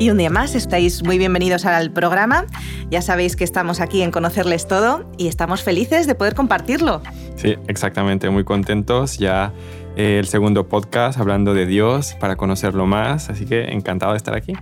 [0.00, 2.46] Y un día más estáis muy bienvenidos al programa.
[2.88, 7.02] Ya sabéis que estamos aquí en Conocerles Todo y estamos felices de poder compartirlo.
[7.34, 9.18] Sí, exactamente, muy contentos.
[9.18, 9.52] Ya
[9.96, 14.36] eh, el segundo podcast hablando de Dios para conocerlo más, así que encantado de estar
[14.36, 14.52] aquí.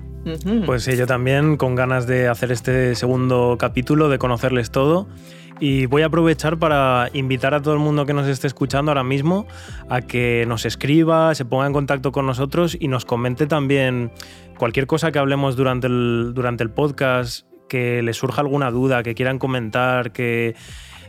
[0.64, 5.06] Pues sí, yo también con ganas de hacer este segundo capítulo, de conocerles todo.
[5.58, 9.04] Y voy a aprovechar para invitar a todo el mundo que nos esté escuchando ahora
[9.04, 9.46] mismo
[9.88, 14.12] a que nos escriba, se ponga en contacto con nosotros y nos comente también
[14.58, 19.14] cualquier cosa que hablemos durante el, durante el podcast, que les surja alguna duda, que
[19.14, 20.54] quieran comentar, que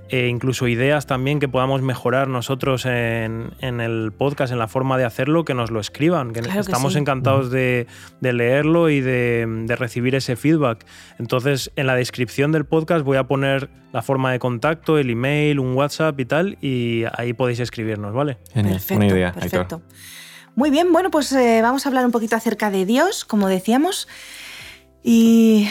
[0.10, 5.06] e incluso ideas también que podamos mejorar nosotros en, el podcast, en la forma de
[5.06, 7.88] hacerlo, que nos lo escriban, que, estamos encantados de,
[8.22, 10.86] leerlo y de, recibir ese feedback.
[11.20, 15.60] Entonces, en la descripción del podcast voy a poner la forma de contacto, el email,
[15.60, 18.38] un WhatsApp y tal, y ahí podéis escribirnos, ¿vale?
[18.54, 19.34] perfecto, una idea.
[19.34, 19.82] Perfecto.
[20.56, 24.08] Muy bien, bueno, pues eh, vamos a hablar un poquito acerca de Dios, como decíamos.
[25.04, 25.70] Y,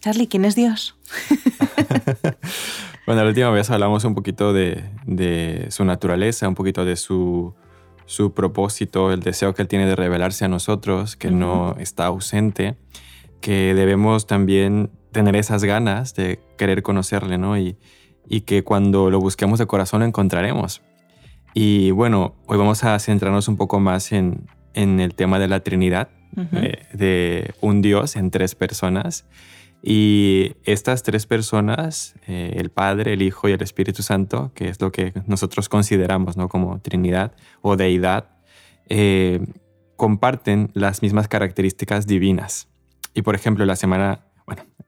[0.00, 0.96] Charlie, ¿quién es Dios?
[3.04, 7.54] Bueno, la última vez hablamos un poquito de, su naturaleza, un poquito de su,
[8.34, 12.76] propósito, el deseo que él tiene de revelarse a nosotros, que no está ausente,
[13.40, 17.58] que debemos también tener esas ganas de querer conocerle, ¿no?
[17.58, 17.76] Y,
[18.46, 20.80] que cuando lo busquemos de corazón lo encontraremos.
[21.54, 26.08] Y bueno, hoy vamos a centrarnos un poco más en, el tema de la Trinidad,
[26.52, 29.26] eh, de un Dios en tres personas.
[29.82, 34.80] Y estas tres personas, eh, el Padre, el Hijo y el Espíritu Santo, que es
[34.80, 36.48] lo que nosotros consideramos ¿no?
[36.48, 38.30] como Trinidad o Deidad,
[38.88, 39.44] eh,
[39.96, 42.68] comparten las mismas características divinas.
[43.12, 44.24] Y por ejemplo, la semana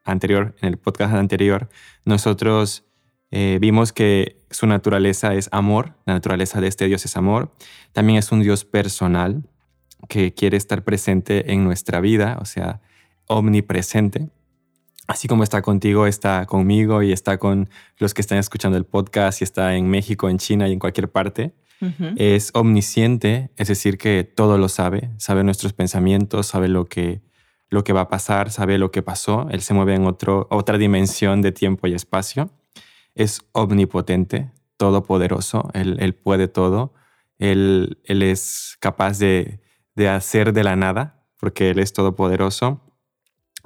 [0.05, 1.69] anterior, en el podcast anterior,
[2.05, 2.85] nosotros
[3.33, 7.53] eh, vimos que su naturaleza es amor, la naturaleza de este Dios es amor.
[7.93, 9.43] También es un Dios personal
[10.09, 12.81] que quiere estar presente en nuestra vida, o sea,
[13.27, 14.31] omnipresente
[15.07, 19.41] así como está contigo, está conmigo y está con los que están escuchando el podcast
[19.41, 21.55] y está en México, en China y en cualquier parte.
[22.17, 27.21] Es omnisciente, es decir, que todo lo sabe, sabe nuestros pensamientos, sabe lo que,
[27.69, 29.49] lo que va a pasar, sabe lo que pasó.
[29.51, 32.49] Él se mueve en otro, otra dimensión de tiempo y espacio.
[33.15, 36.95] Es omnipotente, todopoderoso, él, él puede todo.
[37.39, 39.61] Él, él es capaz de,
[39.95, 42.84] de hacer de la nada, porque Él es todopoderoso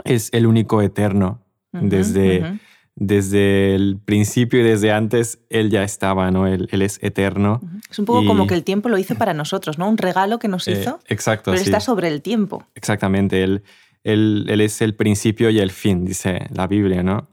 [0.04, 1.42] es el único eterno.
[1.72, 2.58] desde,
[2.94, 6.46] desde el principio y desde antes, Él ya estaba, ¿no?
[6.46, 7.60] Él, es eterno.
[7.90, 9.88] Es un poco como que el tiempo lo hizo para nosotros, ¿no?
[9.88, 10.98] Un regalo que nos eh, hizo.
[11.06, 11.50] exacto.
[11.52, 12.64] Pero está sobre el tiempo.
[12.74, 13.42] Exactamente.
[13.42, 13.62] Él,
[14.04, 17.28] él, él, es el principio y el fin, dice la Biblia, ¿no?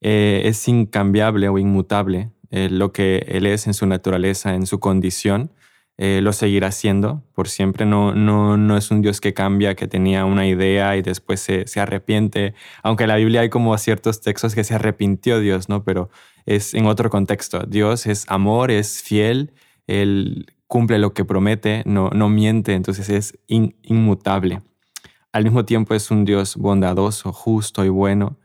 [0.00, 4.78] Eh, es incambiable o inmutable eh, lo que Él es en su naturaleza, en su
[4.80, 5.50] condición.
[5.98, 7.86] Eh, lo seguirá siendo por siempre.
[7.86, 11.66] No, no, no es un Dios que cambia, que tenía una idea y después se,
[11.66, 12.54] se, arrepiente.
[12.82, 15.84] Aunque en la Biblia hay como ciertos textos que se arrepintió Dios, ¿no?
[15.84, 16.10] Pero
[16.44, 17.60] es en otro contexto.
[17.66, 19.52] Dios es amor, es fiel,
[19.86, 24.62] Él cumple lo que promete, no, no miente, entonces es inmutable.
[25.32, 28.38] Al mismo tiempo es un Dios bondadoso, justo y bueno.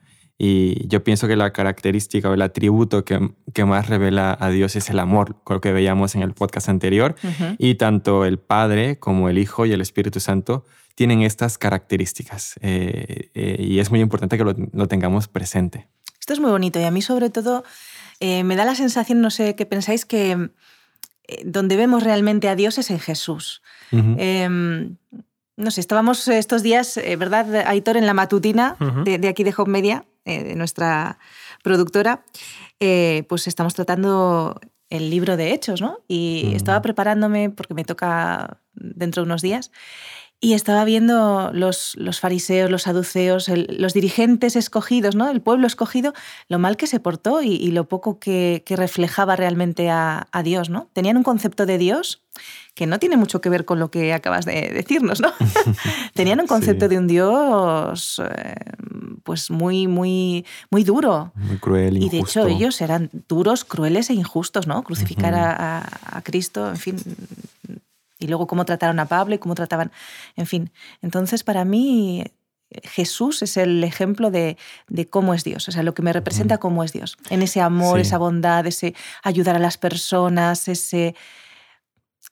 [0.43, 4.75] Y yo pienso que la característica o el atributo que, que más revela a Dios
[4.75, 7.13] es el amor, lo que veíamos en el podcast anterior.
[7.59, 10.65] Y tanto el Padre como el Hijo y el Espíritu Santo
[10.95, 12.55] tienen estas características.
[12.61, 15.87] Eh, eh, y es muy importante que lo, tengamos presente.
[16.19, 17.63] Esto es muy bonito y a mí sobre todo
[18.19, 20.49] eh, me da la sensación, no sé qué pensáis, que
[21.45, 23.61] donde vemos realmente a Dios es en Jesús.
[23.91, 24.95] Em,
[25.55, 28.75] no sé, estábamos estos días, ¿verdad, Aitor, en la matutina
[29.05, 31.19] de, de, aquí de Home Media, eh, de nuestra
[31.63, 32.23] productora,
[32.79, 34.59] eh, pues estamos tratando
[34.89, 35.99] el libro de Hechos, ¿no?
[36.07, 39.71] Y estaba preparándome porque me toca dentro de unos días.
[40.43, 45.29] Y estaba viendo los, los fariseos, los saduceos, los dirigentes escogidos, ¿no?
[45.29, 46.13] el pueblo escogido,
[46.49, 50.71] lo mal que se portó y, lo poco que, reflejaba realmente a, a, Dios.
[50.71, 50.89] ¿no?
[50.93, 52.23] Tenían un concepto de Dios
[52.73, 55.31] que no tiene mucho que ver con lo que acabas de decirnos, ¿no?
[56.13, 58.55] Tenían un concepto de un Dios eh,
[59.23, 61.33] pues muy, muy, muy duro.
[61.35, 62.07] Muy cruel, injusto.
[62.07, 64.83] Y de hecho ellos eran duros, crueles e injustos, ¿no?
[64.83, 66.95] Crucificar a, Cristo, en fin,
[68.21, 69.91] y luego cómo trataron a Pablo y cómo trataban,
[70.37, 70.71] en fin.
[71.01, 72.23] Entonces, para mí,
[72.83, 74.57] Jesús es el ejemplo de,
[74.87, 77.59] de, cómo es Dios, o sea, lo que me representa cómo es Dios, en ese
[77.59, 81.15] amor, esa bondad, ese ayudar a las personas, ese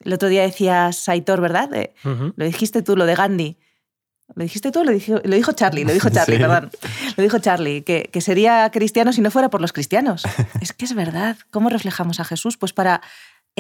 [0.04, 1.70] el otro día decías Saitor, ¿verdad?
[2.04, 3.58] Lo dijiste tú, lo de Gandhi.
[4.36, 4.84] ¿Lo dijiste tú?
[4.84, 6.70] Lo dijo, lo dijo Charlie, lo dijo Charlie, perdón.
[7.18, 10.24] Lo dijo Charlie, que, que, sería cristiano si no fuera por los cristianos.
[10.62, 11.38] es que es verdad.
[11.50, 12.56] ¿Cómo reflejamos a Jesús?
[12.56, 13.02] Pues para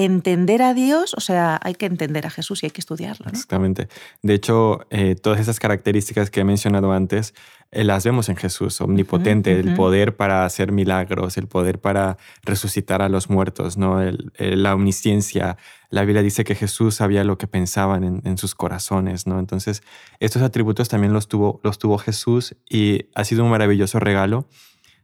[0.06, 3.28] entender a Dios, o sea, hay que entender a Jesús y hay que estudiarlo.
[3.30, 3.90] Exactamente.
[4.22, 7.34] De hecho, eh, todas esas características que he mencionado antes
[7.72, 13.01] eh, las vemos en Jesús, omnipotente, el poder para hacer milagros, el poder para resucitar
[13.01, 14.00] a los muertos, ¿no?
[14.38, 15.57] la omnisciencia.
[15.90, 19.38] La Biblia dice que Jesús sabía lo que pensaban en, sus corazones, ¿no?
[19.38, 19.84] Entonces,
[20.19, 24.48] estos atributos también los tuvo, los tuvo Jesús y ha sido un maravilloso regalo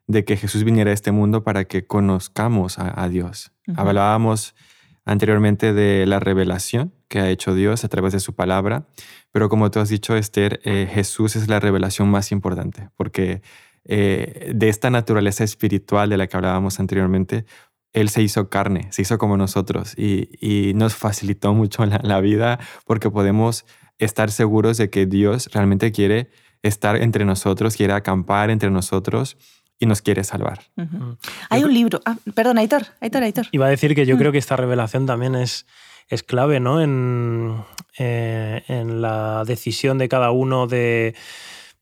[0.07, 3.51] de que Jesús viniera a este mundo para que conozcamos a, Dios.
[3.75, 4.55] Hablábamos
[5.05, 8.87] anteriormente de la revelación que ha hecho Dios a través de su palabra,
[9.31, 13.41] pero como tú has dicho, Esther, eh, Jesús es la revelación más importante, porque
[13.85, 17.45] eh, de esta naturaleza espiritual de la que hablábamos anteriormente,
[17.93, 23.11] Él se hizo carne, se hizo como nosotros y, nos facilitó mucho la, vida porque
[23.11, 23.65] podemos
[23.99, 26.29] estar seguros de que Dios realmente quiere
[26.63, 29.37] estar entre nosotros, quiere acampar entre nosotros
[29.79, 30.61] y nos quiere salvar.
[30.75, 31.13] Mm.
[31.49, 32.01] Hay un libro.
[32.05, 33.45] Ah, perdón, Aitor, Aitor, Aitor.
[33.51, 34.19] Iba a decir que yo mm.
[34.19, 35.65] creo que esta revelación también es,
[36.07, 36.81] es clave ¿no?
[36.81, 37.63] en,
[37.97, 41.15] eh, en la decisión de cada uno de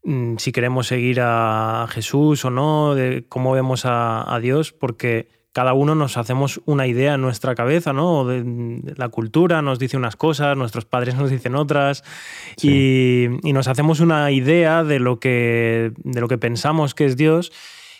[0.03, 5.73] mm, si queremos seguir a Jesús o no, de cómo vemos a, Dios, porque cada
[5.73, 8.25] uno nos hacemos una idea en nuestra cabeza, ¿no?
[8.25, 12.03] De, la cultura nos dice unas cosas, nuestros padres nos dicen otras,
[12.59, 17.17] y, y, nos hacemos una idea de lo que, de lo que pensamos que es
[17.17, 17.51] Dios.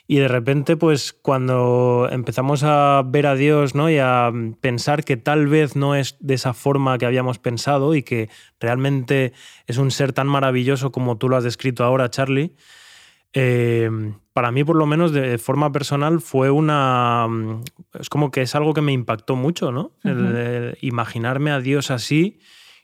[0.05, 3.89] Y de repente, pues cuando empezamos a ver a Dios ¿no?
[3.89, 8.03] y a pensar que tal vez no es de esa forma que habíamos pensado y
[8.03, 8.29] que
[8.59, 9.31] realmente
[9.65, 12.53] es un ser tan maravilloso como tú lo has descrito ahora, Charlie,
[13.31, 13.89] eh,
[14.33, 17.27] para mí por lo menos de forma personal fue una...
[17.97, 19.93] Es como que es algo que me impactó mucho, ¿no?
[20.81, 22.39] imaginarme a Dios así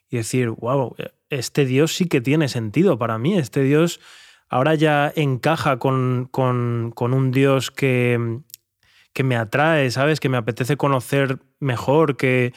[0.09, 0.95] y decir, wow,
[1.29, 3.99] este Dios sí que tiene sentido para mí, este Dios
[4.49, 8.39] ahora ya encaja con, un Dios que,
[9.13, 10.19] que, me atrae, ¿sabes?
[10.19, 12.53] Que me apetece conocer mejor, que,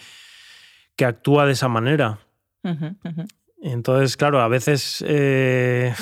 [0.97, 2.19] que actúa de esa manera.
[3.61, 5.95] Entonces, claro, a veces eh,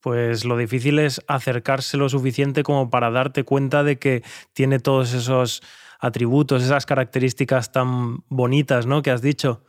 [0.00, 4.22] pues lo difícil es acercarse lo suficiente como para darte cuenta de que
[4.52, 5.62] tiene todos esos
[5.98, 9.02] atributos, esas características tan bonitas, ¿no?
[9.02, 9.64] Que has dicho.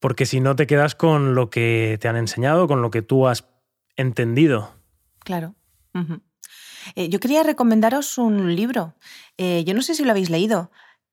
[0.00, 3.26] Porque si no te quedas con lo que te han enseñado, con lo que tú
[3.26, 3.48] has
[3.98, 4.74] entendido.
[5.18, 5.54] Claro.
[6.94, 8.94] Eh, yo quería recomendaros un libro.
[9.36, 10.70] Eh, yo no sé si lo habéis leído.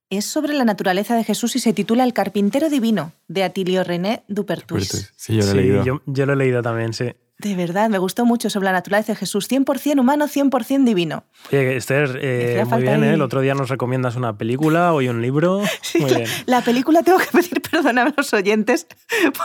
[0.09, 4.23] Es sobre la naturaleza de Jesús y se titula El carpintero divino, de Atilio René
[4.27, 5.11] Dupertus.
[5.17, 6.01] Sí, yo lo he leído.
[6.05, 7.11] yo, lo he leído también, sí.
[7.37, 11.25] De verdad, me gustó mucho sobre la naturaleza de Jesús, 100% humano, 100% divino.
[11.49, 13.13] Oye, Esther, eh, muy bien, ¿eh?
[13.15, 15.61] el otro día nos recomiendas una película, hoy un libro.
[15.81, 16.29] Sí, muy bien.
[16.45, 18.87] La película tengo que pedir perdón a los oyentes,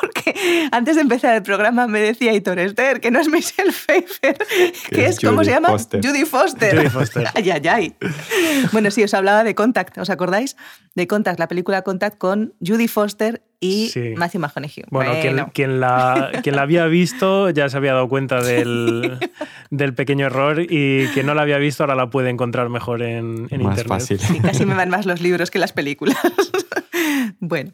[0.01, 4.39] porque antes de empezar el programa me decía Hitor Esther, que no es Michelle Pfeiffer,
[4.91, 5.71] que, es, ¿cómo se llama?
[5.71, 6.77] Judy Foster.
[6.77, 7.27] Judy Foster.
[7.35, 7.97] ay, ay, ay.
[8.73, 10.57] Bueno, sí, os hablaba de Contact, ¿os acordáis?
[10.95, 14.85] De Contact, la película Contact con Judy Foster y Matthew McConaughey.
[14.91, 15.13] Bueno,
[15.53, 19.19] Quien, la, quien la había visto ya se había dado cuenta del,
[19.71, 23.49] del, pequeño error y quien no la había visto ahora la puede encontrar mejor en,
[23.51, 23.87] en más internet.
[23.87, 24.43] Fácil.
[24.43, 26.17] casi me van más los libros que las películas.
[27.41, 27.73] bueno,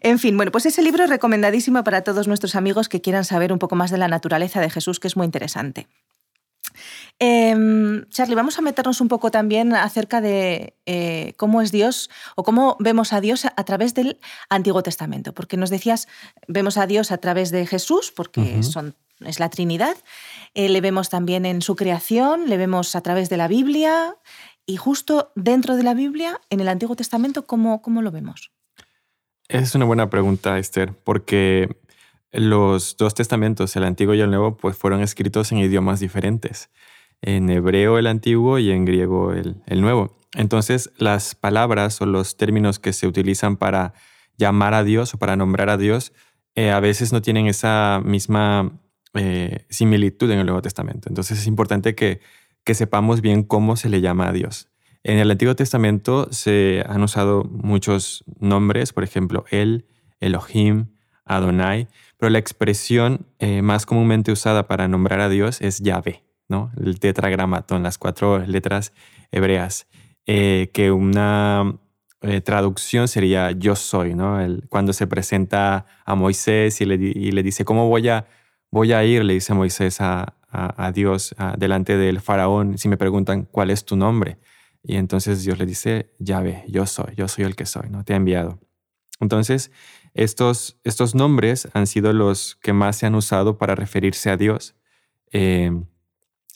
[0.00, 3.52] en fin, bueno, pues ese libro es recomendadísimo para todos nuestros amigos que quieran saber
[3.52, 5.86] un poco más de la naturaleza de Jesús, que es muy interesante.
[7.18, 12.42] Em, Charlie, vamos a meternos un poco también acerca de eh, cómo es Dios o
[12.42, 14.18] cómo vemos a Dios a, través del
[14.48, 16.08] Antiguo Testamento, porque nos decías,
[16.48, 19.96] vemos a Dios a través de Jesús, porque son, es la Trinidad,
[20.54, 24.16] eh, le vemos también en su creación, le vemos a través de la Biblia.
[24.64, 28.52] Y justo dentro de la Biblia, en el Antiguo Testamento, ¿cómo, cómo lo vemos?
[29.48, 31.81] Es una buena pregunta, Esther, porque
[32.32, 36.70] los dos testamentos, el Antiguo y el Nuevo, pues fueron escritos en idiomas diferentes
[37.22, 40.18] en hebreo el antiguo y en griego el, nuevo.
[40.34, 43.94] Entonces, las palabras o los términos que se utilizan para
[44.36, 46.12] llamar a Dios o para nombrar a Dios
[46.54, 48.80] eh, a veces no tienen esa misma
[49.14, 51.08] eh, similitud en el Nuevo Testamento.
[51.08, 52.20] Entonces es importante que,
[52.64, 54.68] que sepamos bien cómo se le llama a Dios.
[55.04, 59.86] En el Antiguo Testamento se han usado muchos nombres, por ejemplo, El,
[60.20, 60.86] Elohim,
[61.24, 61.88] Adonai,
[62.22, 66.22] pero la expresión eh, más comúnmente usada para nombrar a Dios es Yahvé.
[66.76, 68.92] El tetragramatón, las cuatro letras
[69.32, 69.88] hebreas,
[70.26, 71.80] eh, que una
[72.20, 74.38] eh, traducción sería yo soy, ¿no?
[74.68, 78.28] cuando se presenta a Moisés y le, dice, ¿cómo voy a,
[78.70, 79.24] voy a ir?
[79.24, 80.36] Le dice Moisés a,
[80.94, 84.38] Dios delante del faraón, si me preguntan, ¿cuál es tu nombre?
[84.84, 88.04] Y entonces Dios le dice, ya ve, yo soy, yo soy el que soy, ¿no?
[88.04, 88.60] Te ha enviado.
[89.18, 89.72] Entonces,
[90.14, 94.74] estos, estos nombres han sido los que más se han usado para referirse a Dios.
[95.32, 95.70] Eh,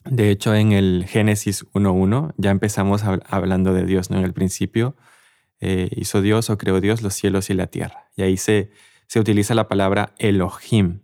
[0.05, 4.19] de hecho, en el Génesis 1.1 ya empezamos hablando de Dios, ¿no?
[4.19, 4.95] En el principio
[5.61, 8.11] eh, hizo Dios o creó Dios los cielos y la tierra.
[8.15, 8.71] Y ahí se,
[9.07, 11.01] se utiliza la palabra Elohim.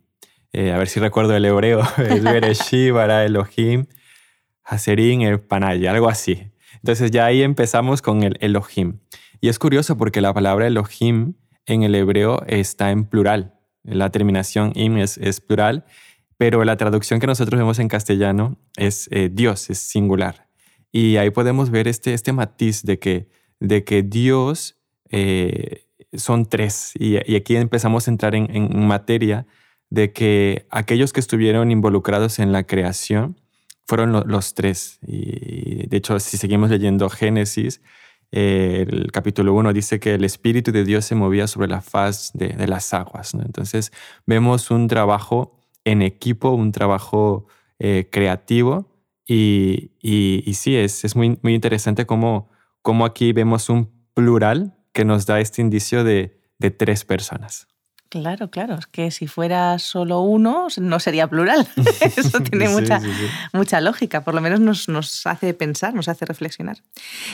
[0.52, 3.86] Eh, a ver si recuerdo el hebreo, es Bereshit, bara Elohim,
[4.62, 6.52] Haserin, el Panay, algo así.
[6.76, 9.00] Entonces ya ahí empezamos con el Elohim.
[9.40, 11.34] Y es curioso porque la palabra Elohim
[11.66, 13.54] en el hebreo está en plural.
[13.84, 15.84] La terminación im es, plural,
[16.36, 20.48] pero la traducción que nosotros vemos en castellano es eh, Dios, es singular.
[20.92, 23.28] Y ahí podemos ver este, este matiz de que,
[23.58, 24.76] de que Dios
[25.10, 26.92] eh, son tres.
[26.98, 29.46] Y, aquí empezamos a entrar en, materia
[29.90, 33.40] de que aquellos que estuvieron involucrados en la creación
[33.86, 34.98] fueron los tres.
[35.06, 37.80] Y de hecho, si seguimos leyendo Génesis,
[38.32, 42.32] eh, el capítulo 1 dice que el Espíritu de Dios se movía sobre la faz
[42.32, 43.34] de, las aguas.
[43.34, 43.92] Entonces
[44.26, 47.46] vemos un trabajo en equipo, un trabajo
[47.78, 48.90] eh, creativo
[49.26, 55.04] y, y, sí, es, es muy, muy interesante cómo, cómo, aquí vemos un plural que
[55.04, 57.68] nos da este indicio de, de tres personas.
[58.12, 61.66] Claro, claro, es que si fuera solo uno no sería plural.
[62.14, 63.00] Eso tiene mucha,
[63.54, 66.76] mucha lógica, por lo menos nos, nos, hace pensar, nos hace reflexionar.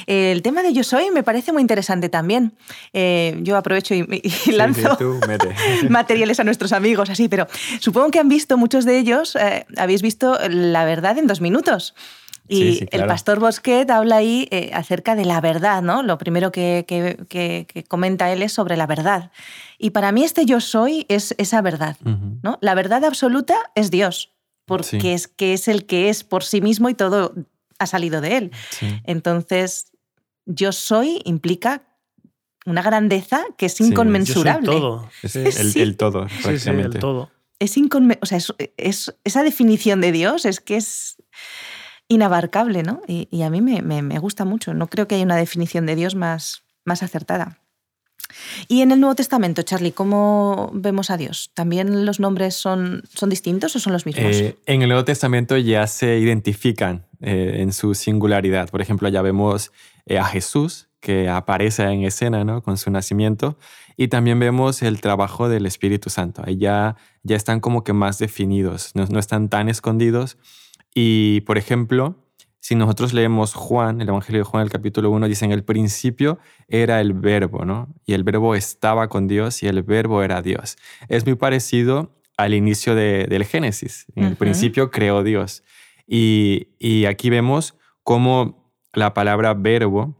[0.07, 2.53] El tema de yo soy me parece muy interesante también.
[2.93, 4.07] Eh, yo aprovecho y,
[4.53, 4.97] lanzo
[5.91, 7.49] materiales a nuestros amigos, así, pero
[7.81, 11.97] supongo que han visto muchos de ellos, eh, habéis visto La verdad en dos minutos.
[12.49, 16.03] Y el pastor Bosquet habla ahí eh, acerca de la verdad, ¿no?
[16.03, 19.31] Lo primero que, que, comenta él es sobre la verdad.
[19.79, 21.97] Y para mí este yo soy es esa verdad,
[22.43, 22.59] ¿no?
[22.61, 24.33] La verdad absoluta es Dios,
[24.65, 27.35] porque es que es el que es por sí mismo y todo
[27.79, 28.51] ha salido de él.
[29.05, 29.93] Entonces,
[30.47, 31.83] yo soy implica
[32.67, 34.67] una grandeza que es inconmensurable.
[34.67, 35.09] todo.
[35.23, 35.37] Es
[35.77, 36.99] el, todo, prácticamente.
[36.99, 37.31] el todo.
[37.59, 37.77] Es,
[38.21, 38.39] o sea,
[38.77, 41.17] es, esa definición de Dios es que es
[42.09, 43.03] inabarcable, ¿no?
[43.07, 44.75] Y, a mí me, gusta mucho.
[44.75, 47.59] No creo que haya una definición de Dios más, más acertada.
[48.67, 51.51] Y en el Nuevo Testamento, Charlie, ¿cómo vemos a Dios?
[51.55, 54.37] ¿También los nombres son, son distintos o son los mismos?
[54.37, 58.69] Eh, en el Nuevo Testamento ya se identifican eh, en su singularidad.
[58.71, 59.73] Por ejemplo, ya vemos
[60.07, 62.63] eh, a Jesús que aparece en escena ¿no?
[62.63, 63.57] con su nacimiento
[63.97, 66.43] y también vemos el trabajo del Espíritu Santo.
[66.45, 70.37] Ahí ya, ya están como que más definidos, no, no están tan escondidos
[71.01, 72.17] y, por ejemplo,
[72.59, 76.41] si nosotros leemos Juan, el Evangelio de Juan, el capítulo 1, dice, en el principio
[76.67, 77.95] era el verbo, ¿no?
[78.05, 80.77] Y el verbo estaba con Dios y el verbo era Dios.
[81.09, 84.07] Es muy parecido al inicio del Génesis.
[84.17, 85.63] En el principio creó Dios.
[86.05, 90.17] Y, y aquí vemos cómo la palabra verbo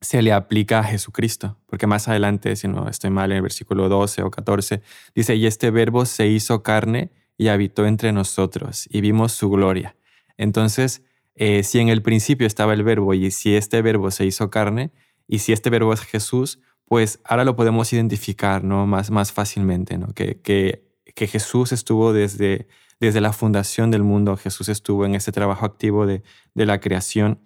[0.00, 3.90] se le aplica a Jesucristo, porque más adelante, si no estoy mal, en el versículo
[3.90, 4.80] 12 o 14,
[5.14, 9.96] dice, y este verbo se hizo carne y habitó entre nosotros y vimos su gloria.
[10.36, 11.02] Entonces,
[11.34, 14.92] eh, si en el principio estaba el verbo y si este verbo se hizo carne
[15.26, 18.86] y si este verbo es Jesús, pues ahora lo podemos identificar ¿no?
[18.86, 20.08] más, más fácilmente, ¿no?
[20.08, 22.68] que, que, que Jesús estuvo desde,
[23.00, 27.40] desde la fundación del mundo, Jesús estuvo en ese trabajo activo de, de la creación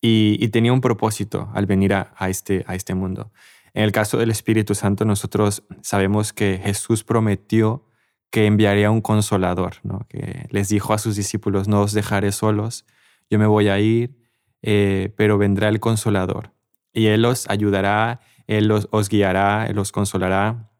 [0.00, 3.32] y, tenía un propósito al venir a, este, a este mundo.
[3.74, 7.86] En el caso del Espíritu Santo, nosotros sabemos que Jesús prometió
[8.30, 10.06] que enviaría un consolador, ¿no?
[10.08, 12.84] que les dijo a sus discípulos, no os dejaré solos,
[13.30, 14.16] yo me voy a ir,
[14.62, 16.52] eh, pero vendrá el consolador
[16.96, 20.70] y Él os ayudará, Él os, os guiará, Él os consolará,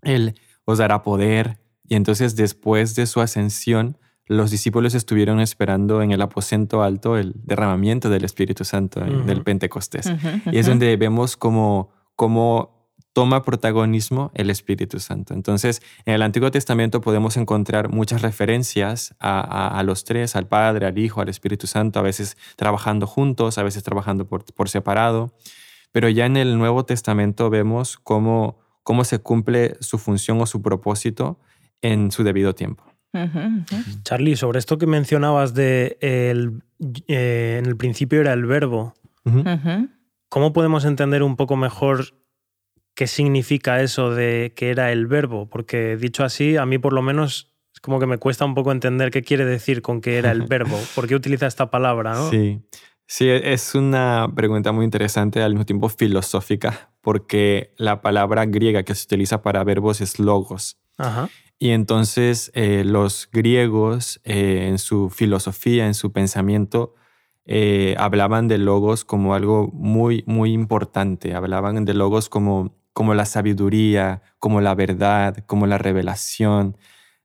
[0.00, 0.34] Él
[0.64, 1.58] os dará poder.
[1.86, 7.34] Y entonces después de su ascensión, los discípulos estuvieron esperando en el aposento alto el
[7.44, 10.10] derramamiento del Espíritu Santo, del Pentecostés.
[10.50, 12.81] Y es donde vemos como, como
[13.12, 15.34] toma protagonismo el Espíritu Santo.
[15.34, 20.98] Entonces, en el Antiguo Testamento podemos encontrar muchas referencias a, los tres, al Padre, al
[20.98, 25.34] Hijo, al Espíritu Santo, a veces trabajando juntos, a veces trabajando por, separado.
[25.92, 30.62] Pero ya en el Nuevo Testamento vemos cómo, cómo se cumple su función o su
[30.62, 31.38] propósito
[31.82, 32.84] en su debido tiempo.
[34.04, 36.62] Charlie, sobre esto que mencionabas de el,
[37.08, 38.94] eh, en el principio era el verbo,
[40.30, 42.21] ¿cómo podemos entender un poco mejor
[42.94, 47.02] qué significa eso de que era el verbo, porque dicho así, a mí por lo
[47.02, 50.30] menos es como que me cuesta un poco entender qué quiere decir con que era
[50.30, 52.30] el verbo, por qué utiliza esta palabra, ¿no?
[52.30, 52.60] Sí.
[53.06, 58.94] Sí, es una pregunta muy interesante, al mismo tiempo filosófica, porque la palabra griega que
[58.94, 60.78] se utiliza para verbos es logos.
[61.58, 66.94] Y entonces eh, los griegos eh, en su filosofía, en su pensamiento,
[67.44, 71.34] eh, hablaban de logos como algo muy, muy importante.
[71.34, 76.76] Hablaban de logos como como la sabiduría, como la verdad, como la revelación.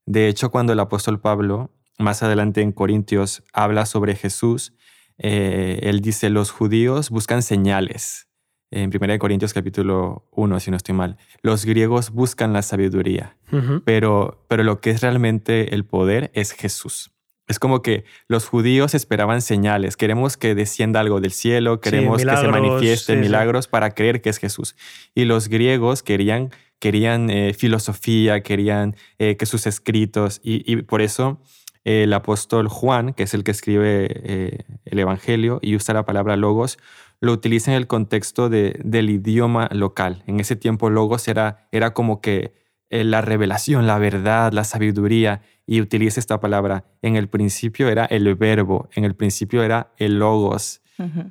[0.06, 4.74] De hecho, cuando el apóstol Pablo, más adelante en Corintios, habla sobre Jesús,
[5.18, 8.28] eh, él dice, los judíos buscan señales
[8.72, 13.38] en 1 Corintios capítulo 1, si no estoy mal, los griegos buscan la sabiduría,
[13.86, 17.12] pero, pero lo que es realmente el poder es Jesús.
[17.48, 22.38] Es como que los judíos esperaban señales, queremos que descienda algo del cielo, queremos que
[22.38, 24.76] se manifieste milagros para creer que es Jesús.
[25.16, 31.40] Y los griegos querían, querían eh, filosofía, querían eh, que sus escritos, y, por eso
[31.86, 36.36] eh, el apóstol Juan, que es el que escribe el Evangelio y usa la palabra
[36.36, 36.78] logos,
[37.22, 40.24] lo utiliza en el contexto de, del idioma local.
[40.28, 45.82] En ese tiempo logos era, era como que la revelación, la verdad, la sabiduría y
[45.82, 46.86] utiliza esta palabra.
[47.02, 50.82] En el principio era el verbo, en el principio era el logos.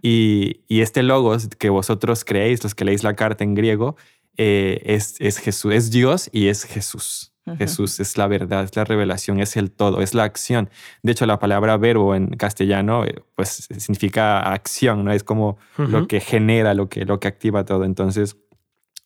[0.02, 3.96] y, este logos que vosotros creéis, los que leéis la carta en griego,
[4.36, 7.32] eh, es, es, Jesús, es Dios y es Jesús.
[7.58, 10.68] Jesús es la verdad, es la revelación, es el todo, es la acción.
[11.04, 15.12] De hecho, la palabra verbo en castellano eh, pues significa acción, ¿no?
[15.12, 17.84] Es como lo que genera, lo que, lo que activa todo.
[17.84, 18.36] Entonces,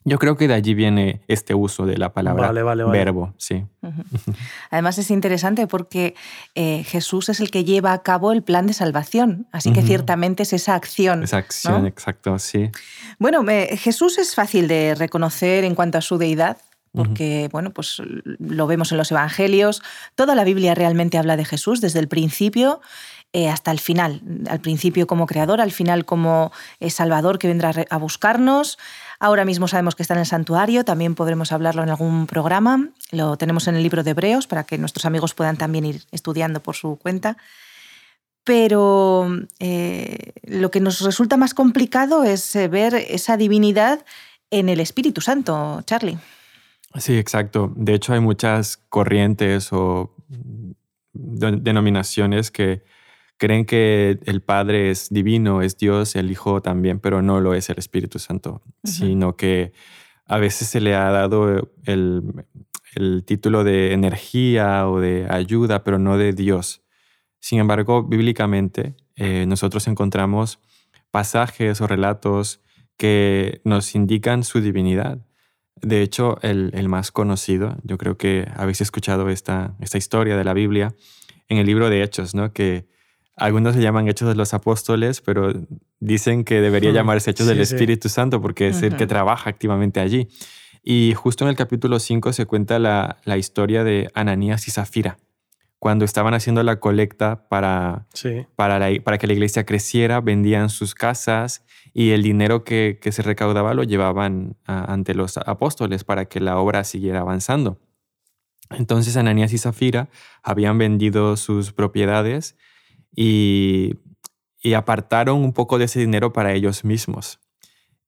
[0.04, 2.50] yo creo que de allí viene este uso de la palabra
[2.87, 3.66] verbo, sí.
[4.71, 6.14] Además es interesante porque
[6.54, 10.45] eh, Jesús es el que lleva a cabo el plan de salvación, así que ciertamente
[10.45, 11.23] es esa acción.
[11.23, 12.71] Esa acción, exacto, sí.
[13.19, 13.45] Bueno,
[13.76, 16.57] Jesús es fácil de reconocer en cuanto a su deidad,
[16.92, 18.02] porque bueno, pues
[18.38, 19.83] lo vemos en los evangelios,
[20.14, 22.80] toda la Biblia realmente habla de Jesús desde el principio
[23.33, 27.73] eh, hasta el final, al principio como creador, al final como eh, salvador que vendrá
[27.88, 28.76] a buscarnos.
[29.23, 33.37] Ahora mismo sabemos que está en el santuario, también podremos hablarlo en algún programa, lo
[33.37, 36.75] tenemos en el libro de Hebreos para que nuestros amigos puedan también ir estudiando por
[36.75, 37.37] su cuenta.
[38.45, 44.05] Pero eh, lo que nos resulta más complicado es ver esa divinidad
[44.50, 46.19] en el Espíritu Santo, Charlie.
[46.99, 47.71] Sí, exacto.
[47.77, 50.15] De hecho, hay muchas corrientes o
[51.12, 52.83] denominaciones que
[53.40, 57.71] creen que el Padre es divino, es Dios, el Hijo también, pero no lo es
[57.71, 59.73] el Espíritu Santo, sino que
[60.26, 62.45] a veces se le ha dado el,
[63.25, 66.82] título de energía o de ayuda, pero no de Dios.
[67.38, 70.58] Sin embargo, bíblicamente eh, nosotros encontramos
[71.10, 72.60] pasajes o relatos
[72.99, 75.25] que nos indican su divinidad.
[75.80, 80.52] De hecho, el, más conocido, yo creo que habéis escuchado esta, esta historia de la
[80.52, 80.95] Biblia
[81.49, 82.52] en el libro de Hechos, ¿no?
[82.52, 82.91] que
[83.41, 85.53] algunos se llaman Hechos de los Apóstoles, pero
[85.99, 90.29] dicen que debería llamarse Hechos del Espíritu Santo porque es el que trabaja activamente allí.
[90.83, 95.19] Y justo en el capítulo 5 se cuenta la, la historia de Ananías y Zafira,
[95.81, 98.07] cuando estaban haciendo la colecta para,
[98.55, 103.73] para, para que la iglesia creciera, vendían sus casas y el dinero que, se recaudaba
[103.73, 107.79] lo llevaban ante los apóstoles para que la obra siguiera avanzando.
[108.69, 110.11] Entonces Ananías y Zafira
[110.43, 112.57] habían vendido sus propiedades
[113.14, 113.96] y,
[114.75, 117.40] apartaron un poco de ese dinero para ellos mismos.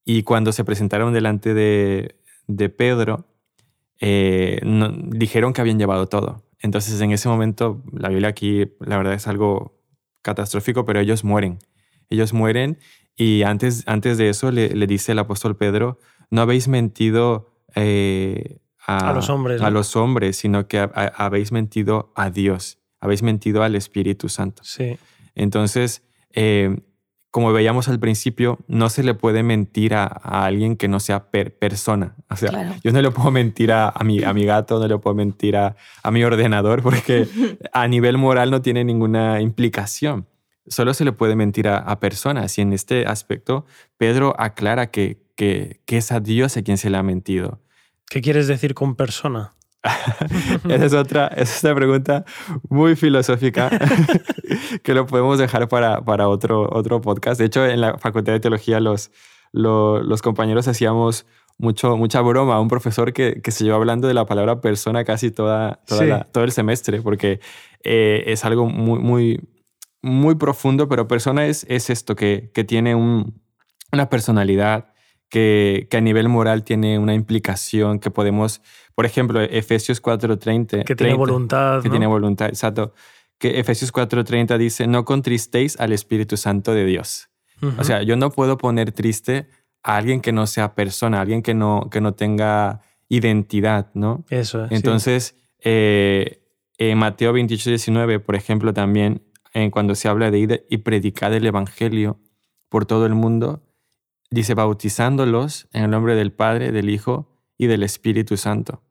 [0.05, 3.27] Y cuando se presentaron delante de, Pedro,
[4.01, 4.61] eh,
[5.09, 6.45] dijeron que habían llevado todo.
[6.61, 9.81] Entonces en ese momento, la Biblia aquí, la verdad es algo
[10.23, 11.59] catastrófico, pero ellos mueren.
[12.09, 12.79] Ellos mueren
[13.17, 15.99] y antes, antes de eso le, dice el apóstol Pedro,
[16.31, 22.31] no habéis mentido eh, a, los hombres, a los hombres, sino que habéis mentido a
[22.31, 24.63] Dios, habéis mentido al Espíritu Santo.
[24.65, 24.97] Sí.
[25.35, 26.81] Entonces, eh,
[27.31, 32.15] como veíamos al principio, no se le puede mentir a, alguien que no sea persona.
[32.31, 35.15] O sea, yo no le puedo mentir a, mi, a mi gato, no le puedo
[35.15, 37.27] mentir a, a mi ordenador, porque
[37.73, 40.27] a nivel moral no tiene ninguna implicación
[40.67, 42.57] solo se le puede mentir a, personas.
[42.59, 46.97] Y en este aspecto, Pedro aclara que, que, es a Dios a quien se le
[46.97, 47.61] ha mentido.
[48.09, 49.55] ¿Qué quieres decir con persona?
[50.69, 52.25] esa, es otra, es otra pregunta
[52.69, 53.71] muy filosófica
[54.83, 57.39] que lo podemos dejar para, para, otro, otro podcast.
[57.39, 59.11] De hecho, en la Facultad de Teología los,
[59.53, 61.27] los, compañeros hacíamos
[61.59, 65.05] mucho, mucha broma a un profesor que, que, se llevó hablando de la palabra persona
[65.05, 65.81] casi toda,
[66.33, 67.41] todo el semestre, porque
[67.85, 69.49] eh, es algo muy, muy,
[70.01, 74.89] muy profundo, pero persona es, es esto, que, que tiene una personalidad,
[75.29, 78.61] que, que, a nivel moral tiene una implicación, que podemos,
[78.95, 80.85] por ejemplo, Efesios 4.30.
[80.85, 81.83] Que tiene voluntad.
[81.83, 82.95] Que tiene voluntad, exacto.
[83.39, 87.29] Que Efesios 4.30 dice, no contristéis al Espíritu Santo de Dios.
[87.79, 89.49] O sea, yo no puedo poner triste
[89.85, 94.25] a alguien que no sea persona, a alguien que no, que no tenga identidad, ¿no?
[94.31, 94.73] Eso es.
[94.73, 96.43] Entonces, eh,
[96.79, 99.23] en Mateo 28, 19, por ejemplo, también
[99.71, 102.19] cuando se habla de ir y predicar el Evangelio
[102.69, 103.63] por todo el mundo,
[104.31, 107.32] dice bautizándolos en el nombre del Padre, del Hijo
[107.63, 108.83] y del Espíritu Santo.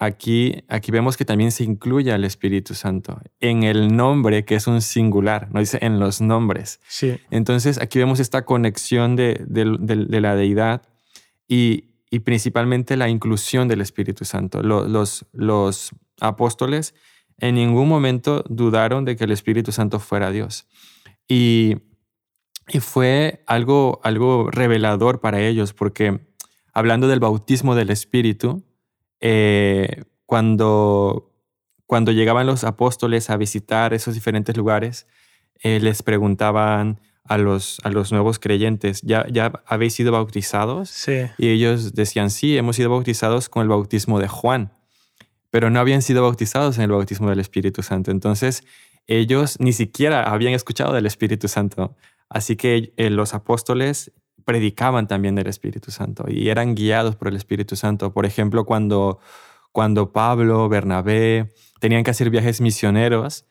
[0.00, 4.66] aquí, aquí vemos que también se incluye al Espíritu Santo en el nombre, que es
[4.66, 6.80] un singular, no dice en los nombres.
[6.88, 7.16] Sí.
[7.30, 10.82] Entonces aquí vemos esta conexión de, la deidad
[11.46, 11.84] y,
[12.24, 14.62] principalmente la inclusión del Espíritu Santo.
[14.62, 16.96] Los, los, apóstoles
[17.38, 20.66] en ningún momento dudaron de que el Espíritu Santo fuera Dios.
[21.28, 21.76] Y,
[22.66, 26.27] y fue algo, algo revelador para ellos, porque
[26.72, 28.64] hablando del bautismo del Espíritu,
[29.20, 31.32] eh, cuando,
[31.86, 35.06] cuando llegaban los apóstoles a visitar esos diferentes lugares,
[35.62, 40.88] eh, les preguntaban a los, a los nuevos creyentes, ¿ya, ¿ya habéis sido bautizados?
[40.88, 41.26] Sí.
[41.36, 44.72] Y ellos decían, sí, hemos sido bautizados con el bautismo de Juan,
[45.50, 48.10] pero no habían sido bautizados en el bautismo del Espíritu Santo.
[48.10, 48.64] Entonces,
[49.06, 51.96] ellos ni siquiera habían escuchado del Espíritu Santo.
[52.28, 54.12] Así que eh, los apóstoles
[54.48, 58.14] predicaban también del Espíritu Santo y eran guiados por el Espíritu Santo.
[58.14, 59.20] Por ejemplo, cuando,
[59.72, 63.44] cuando Pablo, Bernabé tenían que hacer viajes misioneros,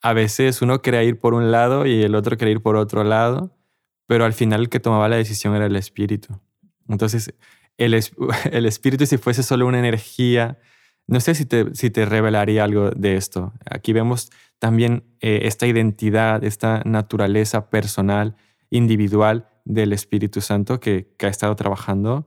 [0.00, 3.02] a veces uno quería ir por un lado y el otro quería ir por otro
[3.02, 3.58] lado,
[4.06, 6.40] pero al final el que tomaba la decisión era el Espíritu.
[6.88, 7.34] Entonces,
[7.76, 7.92] el,
[8.52, 10.60] el Espíritu si fuese solo una energía,
[11.08, 13.54] no sé si te, si te revelaría algo de esto.
[13.68, 18.36] Aquí vemos también eh, esta identidad, esta naturaleza personal,
[18.70, 22.26] individual del Espíritu Santo que, ha estado trabajando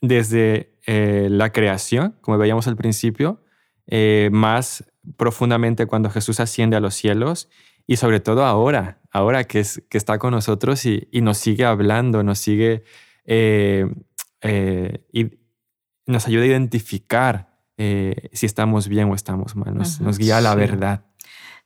[0.00, 3.42] desde eh, la creación, como veíamos al principio,
[3.86, 4.84] eh, más
[5.16, 7.48] profundamente cuando Jesús asciende a los cielos
[7.86, 12.22] y sobre todo ahora, ahora que, es, que está con nosotros y, nos sigue hablando,
[12.22, 12.84] nos sigue
[13.24, 13.86] eh,
[15.12, 15.30] y
[16.06, 21.04] nos ayuda a identificar si estamos bien o estamos mal, nos, guía a la verdad.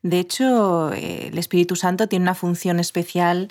[0.02, 3.48] De hecho, el Espíritu Santo tiene una función especial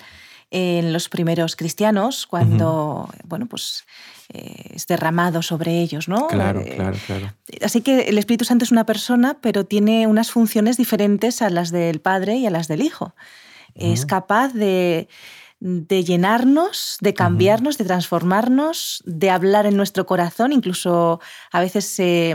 [0.52, 3.84] en los primeros cristianos cuando, bueno, pues
[4.28, 6.26] eh, es derramado sobre ellos, ¿no?
[6.28, 7.32] Claro, eh, claro, claro.
[7.62, 11.70] Así que el Espíritu Santo es una persona, pero tiene unas funciones diferentes a las
[11.70, 13.14] del Padre y a las del Hijo.
[13.74, 15.08] Es capaz de
[15.64, 20.50] de llenarnos, de cambiarnos, de transformarnos, de hablar en nuestro corazón.
[20.52, 21.20] Incluso
[21.52, 22.34] a veces eh,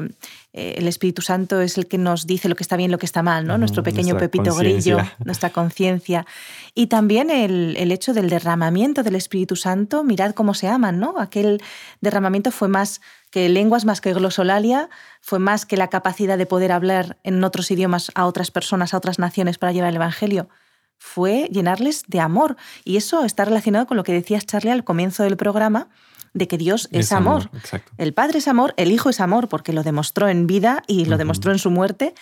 [0.53, 3.05] eh, el Espíritu Santo es el que nos dice lo que está bien, lo que
[3.05, 3.57] está mal, ¿no?
[3.57, 6.25] nuestro pequeño pepito grillo, nuestra conciencia.
[6.73, 11.15] Y también el, el, hecho del derramamiento del Espíritu Santo, mirad cómo se aman, ¿no?
[11.19, 11.61] Aquel
[11.99, 16.71] derramamiento fue más que lenguas, más que glosolalia, fue más que la capacidad de poder
[16.71, 20.47] hablar en otros idiomas a otras personas, a otras naciones para llevar el Evangelio
[20.97, 22.57] fue llenarles de amor.
[22.83, 25.89] Y eso está relacionado con lo que decías, Charlie, al comienzo del programa,
[26.33, 27.49] de que Dios es, amor.
[27.97, 31.17] el Padre es amor, el Hijo es amor, porque lo demostró en vida y lo
[31.17, 32.13] demostró en su muerte.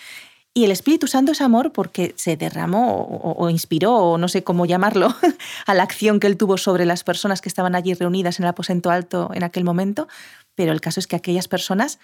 [0.54, 3.06] Y el Espíritu Santo es amor porque se derramó
[3.38, 5.14] o, inspiró, o no sé cómo llamarlo,
[5.66, 8.48] a la acción que él tuvo sobre las personas que estaban allí reunidas en el
[8.48, 10.08] aposento alto en aquel momento.
[10.54, 11.98] Pero el caso es que aquellas personas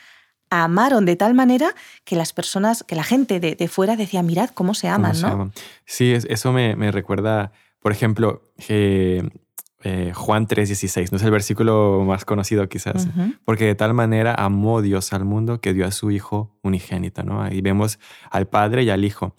[0.60, 4.74] amaron de tal manera que las personas, que la gente de, fuera decía, mirad cómo
[4.74, 5.52] se aman, ¿no?
[5.86, 9.22] Sí, eso me, recuerda, por ejemplo, eh,
[10.14, 13.08] Juan 3:16, no es el versículo más conocido quizás,
[13.44, 17.42] porque de tal manera amó Dios al mundo que dio a su Hijo unigénito, ¿no?
[17.42, 17.98] Ahí vemos
[18.30, 19.34] al Padre y al Hijo.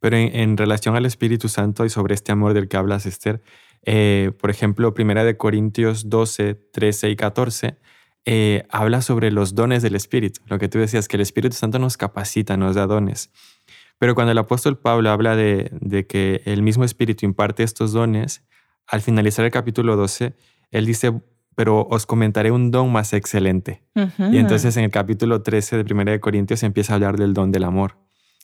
[0.00, 3.42] Pero en, relación al Espíritu Santo y sobre este amor del que hablas, Esther,
[3.82, 7.78] eh, por ejemplo, Primera de Corintios 12, 13 y 14,
[8.26, 10.40] eh, habla sobre los dones del Espíritu.
[10.46, 13.30] Lo que tú decías, que el Espíritu Santo nos capacita, nos da dones.
[13.98, 18.44] Pero cuando el apóstol Pablo habla de, que el mismo Espíritu imparte estos dones,
[18.88, 20.34] al finalizar el capítulo 12,
[20.72, 21.12] él dice,
[21.54, 23.82] pero os comentaré un don más excelente.
[23.94, 27.52] Y entonces en el capítulo 13 de 1 de Corintios empieza a hablar del don
[27.52, 27.96] del amor.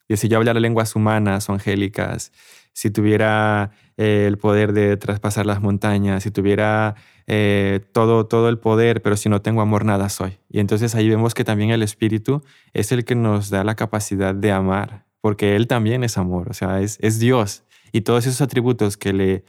[0.09, 2.33] Y si yo hablara lenguas humanas o angélicas,
[2.73, 6.95] si tuviera eh, el poder de traspasar las montañas, si tuviera
[7.27, 10.39] eh, todo, todo el poder, pero si no tengo amor, nada soy.
[10.49, 14.35] Y entonces ahí vemos que también el Espíritu es el que nos da la capacidad
[14.35, 17.65] de amar, porque Él también es amor, o sea, es, es Dios.
[17.93, 19.45] Y todos esos atributos que le,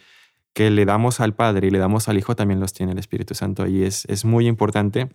[0.54, 3.34] que le damos al Padre y le damos al Hijo también los tiene el Espíritu
[3.36, 3.68] Santo.
[3.68, 5.10] Y es, es muy importante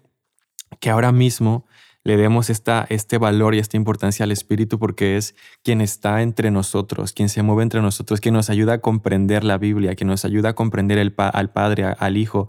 [0.81, 1.67] que ahora mismo
[2.09, 6.51] le demos esta, este valor y esta importancia al Espíritu porque es quien está entre
[6.51, 10.25] nosotros, quien se mueve entre nosotros, quien nos ayuda a comprender la Biblia, quien nos
[10.25, 12.49] ayuda a comprender el, al Padre, al Hijo.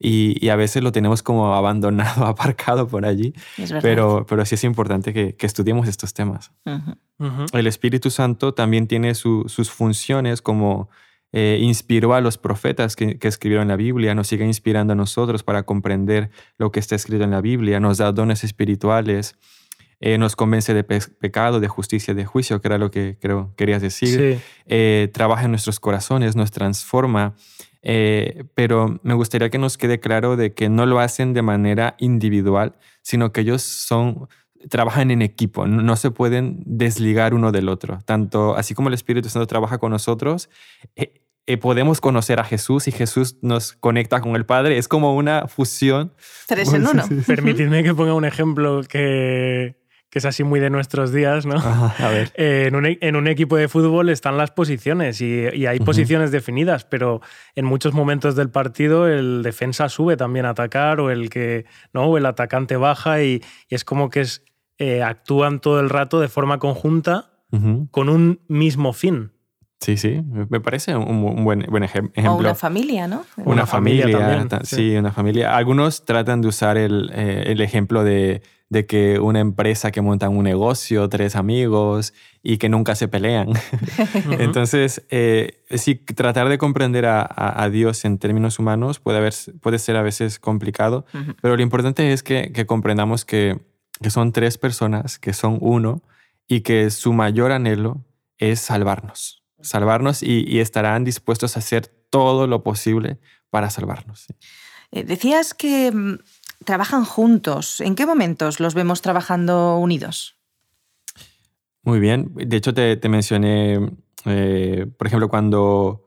[0.00, 3.32] Y, a veces lo tenemos como abandonado, aparcado por allí.
[3.80, 6.50] pero, pero sí es importante que, que estudiemos estos temas.
[7.52, 10.90] El Espíritu Santo también tiene sus funciones como
[11.38, 15.64] eh, inspiró a los profetas que, escribieron la Biblia, nos sigue inspirando a nosotros para
[15.64, 19.36] comprender lo que está escrito en la Biblia, nos da dones espirituales,
[20.00, 23.82] eh, nos convence de pecado, de justicia, de juicio, que era lo que creo querías
[23.82, 27.36] decir, eh, trabaja en nuestros corazones, nos transforma,
[28.54, 32.76] pero me gustaría que nos quede claro de que no lo hacen de manera individual,
[33.02, 34.26] sino que ellos son
[34.70, 37.98] trabajan en equipo, no, se pueden desligar uno del otro.
[38.04, 40.48] Tanto así como el Espíritu Santo trabaja con nosotros,
[41.46, 44.78] eh, podemos conocer a Jesús y Jesús nos conecta con el Padre.
[44.78, 46.12] Es como una fusión.
[46.46, 47.04] Tres en uno.
[47.26, 49.76] Permitidme que ponga un ejemplo que,
[50.10, 51.56] que es así muy de nuestros días, ¿no?
[51.56, 52.32] a ver.
[52.34, 55.78] Eh, en, un, e, en, un, equipo de fútbol están las posiciones y, y hay
[55.78, 57.20] posiciones definidas, pero
[57.54, 62.06] en muchos momentos del partido el defensa sube también a atacar o el que no
[62.06, 64.42] o el atacante baja y, y es como que es,
[64.78, 67.30] eh, actúan todo el rato de forma conjunta
[67.90, 69.32] con un mismo fin.
[69.80, 72.32] Sí, sí, me parece un, buen, buen ejemplo.
[72.32, 73.24] O una familia, ¿no?
[73.36, 74.96] Una, familia, sí.
[74.96, 75.54] una familia.
[75.54, 80.30] Algunos tratan de usar el, eh, el ejemplo de, de, que una empresa que monta
[80.30, 83.50] un negocio, tres amigos y que nunca se pelean.
[84.38, 89.78] Entonces, eh, sí, tratar de comprender a, a, Dios en términos humanos puede, haber, puede
[89.78, 91.04] ser a veces complicado,
[91.42, 93.60] pero lo importante es que, que comprendamos que,
[94.02, 96.02] que son tres personas, que son uno
[96.48, 98.04] y que su mayor anhelo
[98.38, 103.18] es salvarnos salvarnos y, estarán dispuestos a hacer todo lo posible
[103.50, 104.26] para salvarnos.
[104.92, 106.18] Eh, decías que mm,
[106.64, 107.80] trabajan juntos.
[107.80, 110.36] ¿En qué momentos los vemos trabajando unidos?
[111.82, 112.32] Muy bien.
[112.34, 113.90] De hecho, te, mencioné,
[114.24, 116.04] eh, por ejemplo, cuando,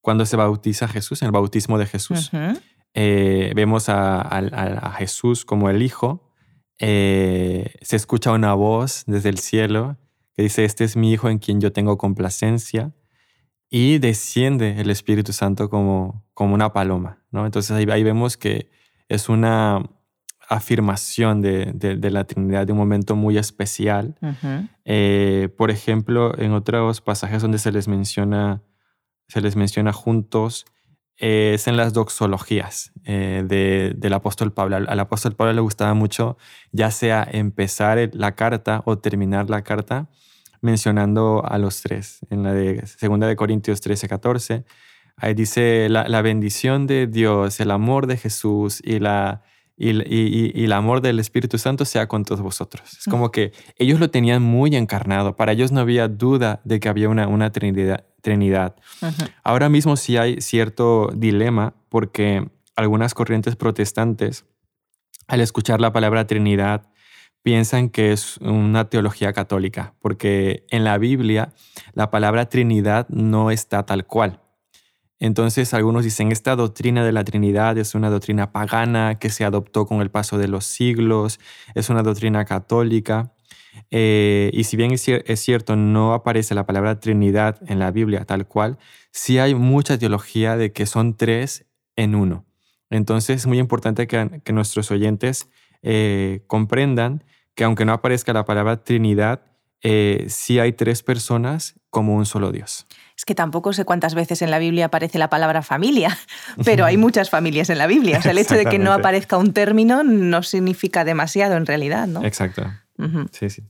[0.00, 2.30] cuando se bautiza Jesús, en el bautismo de Jesús,
[2.94, 6.32] eh, vemos a, Jesús como el Hijo.
[6.78, 9.96] se escucha una voz desde el cielo
[10.36, 12.92] que dice, este es mi Hijo en quien yo tengo complacencia,
[13.68, 17.24] y desciende el Espíritu Santo como, como una paloma.
[17.30, 17.46] ¿no?
[17.46, 18.70] Entonces ahí, vemos que
[19.08, 19.82] es una
[20.48, 24.16] afirmación de, de, la Trinidad de un momento muy especial.
[24.84, 28.62] Eh, por ejemplo, en otros pasajes donde se les menciona,
[29.26, 30.66] se les menciona juntos,
[31.18, 33.42] eh, es en las doxologías eh,
[33.96, 34.76] del apóstol Pablo.
[34.76, 36.36] Al, apóstol Pablo le gustaba mucho
[36.72, 40.08] ya sea empezar la carta o terminar la carta
[40.60, 42.20] mencionando a los tres.
[42.30, 44.64] En la de Segunda de Corintios 13, 14,
[45.16, 49.42] ahí dice la, bendición de Dios, el amor de Jesús y, la,
[49.76, 52.96] y, y, el amor del Espíritu Santo sea con todos vosotros.
[52.98, 55.36] Es como que ellos lo tenían muy encarnado.
[55.36, 58.06] Para ellos no había duda de que había una, una trinidad.
[58.22, 58.76] trinidad.
[59.44, 64.46] Ahora mismo sí hay cierto dilema porque algunas corrientes protestantes,
[65.26, 66.88] al escuchar la palabra Trinidad,
[67.42, 71.52] piensan que es una teología católica, porque en la Biblia
[71.92, 74.40] la palabra Trinidad no está tal cual.
[75.18, 79.86] Entonces algunos dicen, esta doctrina de la Trinidad es una doctrina pagana que se adoptó
[79.86, 81.40] con el paso de los siglos,
[81.74, 83.32] es una doctrina católica.
[83.90, 88.46] Eh, y si bien es, cierto, no aparece la palabra Trinidad en la Biblia tal
[88.46, 88.78] cual,
[89.10, 92.44] sí hay mucha teología de que son tres en uno.
[92.90, 95.48] Entonces es muy importante que, nuestros oyentes
[95.82, 97.24] eh, comprendan
[97.54, 99.42] que aunque no aparezca la palabra Trinidad,
[99.82, 102.86] eh, sí hay tres personas como un solo Dios.
[103.16, 106.18] Es que tampoco sé cuántas veces en la Biblia aparece la palabra familia,
[106.66, 108.18] pero hay muchas familias en la Biblia.
[108.18, 112.06] O sea, el hecho de que no aparezca un término no significa demasiado en realidad,
[112.06, 112.22] ¿no?
[112.22, 112.70] Exacto.
[113.32, 113.62] Sí, sí.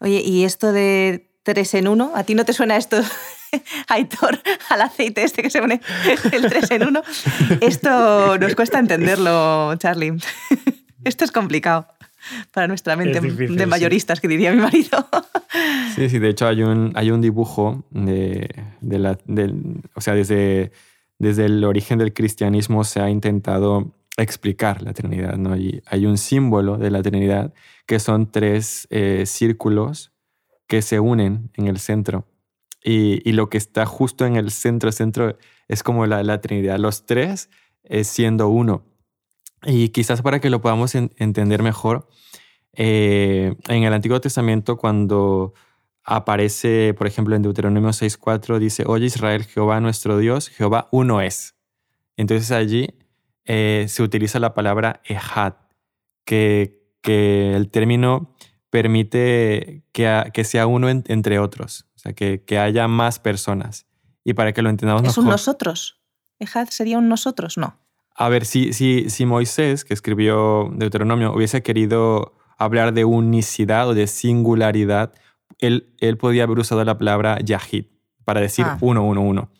[0.00, 2.10] Oye, ¿y esto de tres en uno?
[2.16, 3.00] ¿A ti no te suena esto,
[3.86, 5.80] Aitor, al aceite este que se pone
[6.32, 7.04] el tres en uno?
[7.60, 10.14] Esto nos cuesta entenderlo, Charlie.
[11.04, 11.86] Esto es complicado
[12.52, 15.06] para nuestra mente de mayoristas, que diría mi marido.
[15.94, 18.48] Sí, sí, de hecho hay un, hay un dibujo de,
[18.80, 19.18] de la,
[19.94, 20.72] o sea, desde,
[21.18, 25.56] desde el origen del cristianismo se ha intentado explicar la Trinidad, ¿no?
[25.56, 27.52] Y hay un símbolo de la Trinidad
[27.86, 30.12] que son tres eh, círculos
[30.66, 32.26] que se unen en el centro.
[32.84, 35.36] Y, y, lo que está justo en el centro, centro,
[35.68, 36.78] es como la, la Trinidad.
[36.78, 37.48] Los tres
[37.84, 38.84] es siendo uno.
[39.64, 42.08] Y quizás para que lo podamos entender mejor,
[42.74, 45.54] eh, en el Antiguo Testamento cuando
[46.04, 51.54] aparece, por ejemplo, en Deuteronomio 6.4, dice, oye Israel, Jehová nuestro Dios, Jehová uno es.
[52.16, 52.88] Entonces allí
[53.44, 55.54] eh, se utiliza la palabra ehad,
[56.24, 58.34] que, que el término
[58.70, 63.86] permite que, que sea uno entre otros, o sea, que, que, haya más personas.
[64.24, 66.00] Y para que lo entendamos ¿Es un nosotros?
[66.38, 67.58] ¿Ehad sería un nosotros?
[67.58, 67.81] No.
[68.14, 73.94] A ver, si, si, si Moisés, que escribió Deuteronomio, hubiese querido hablar de unicidad o
[73.94, 75.12] de singularidad,
[75.58, 77.86] él, él podía haber usado la palabra yahid
[78.24, 78.78] para decir ah.
[78.80, 79.50] uno, uno, uno.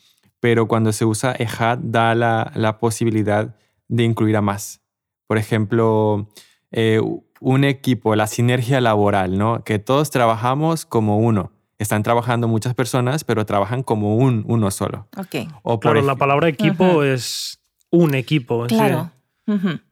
[0.40, 3.56] Pero cuando se usa ehad, da la, la posibilidad
[3.88, 4.80] de incluir a más.
[5.26, 6.28] Por ejemplo,
[6.70, 7.00] eh,
[7.40, 9.62] un equipo, la sinergia laboral, ¿no?
[9.64, 11.52] Que todos trabajamos como uno.
[11.78, 15.08] Están trabajando muchas personas, pero trabajan como un, uno solo.
[15.16, 15.48] Okay.
[15.62, 17.61] O claro, la palabra equipo es
[17.92, 18.66] un equipo.
[18.66, 19.12] Claro.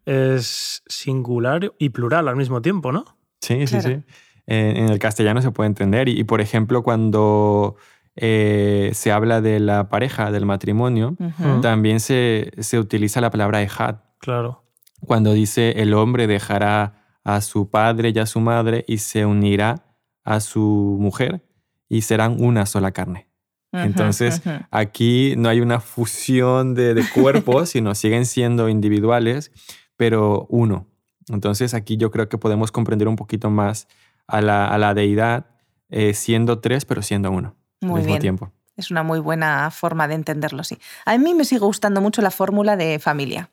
[0.05, 3.05] Es singular y plural al mismo tiempo, ¿no?
[3.41, 4.03] Sí, sí, sí.
[4.47, 6.09] En, el castellano se puede entender.
[6.09, 7.77] Y, por ejemplo, cuando
[8.17, 11.17] eh, se habla de la pareja, del matrimonio,
[11.63, 13.97] también se, se, utiliza la palabra ejad.
[14.19, 14.65] Claro.
[15.01, 19.87] Cuando dice el hombre dejará a su padre y a su madre y se unirá
[20.25, 21.43] a su mujer
[21.89, 23.30] y serán una sola carne.
[23.73, 29.53] Entonces, aquí no hay una fusión de, de cuerpos, sino siguen siendo individuales,
[29.97, 30.87] pero uno.
[31.29, 33.87] Entonces, aquí yo creo que podemos comprender un poquito más
[34.27, 35.47] a la, deidad
[35.89, 38.53] eh, siendo tres, pero siendo uno al mismo tiempo.
[38.77, 40.79] Es una muy buena forma de entenderlo, sí.
[41.05, 43.51] A mí me sigue gustando mucho la fórmula de familia.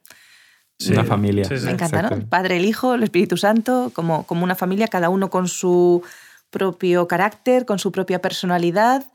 [0.90, 1.48] una familia.
[1.50, 2.10] me encanta, ¿no?
[2.10, 6.04] El Padre, el Hijo, el Espíritu Santo, como, como una familia, cada uno con su
[6.50, 9.06] propio carácter, con su propia personalidad,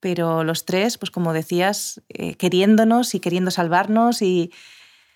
[0.00, 4.52] pero los tres, pues como decías, eh, queriéndonos y queriendo salvarnos y,